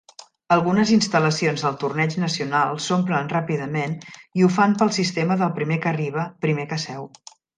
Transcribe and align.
Algunes 0.53 0.91
instal·lacions 0.93 1.65
del 1.65 1.75
Torneig 1.83 2.15
Nacional 2.23 2.79
s'omplen 2.87 3.29
ràpidament 3.35 3.93
i 4.41 4.47
ho 4.47 4.51
fan 4.57 4.75
pel 4.81 4.93
sistema 4.97 5.37
del 5.43 5.55
primer 5.61 5.81
que 5.87 5.91
arriba, 5.95 6.27
primer 6.47 6.67
que 6.73 6.83
seu. 6.89 7.09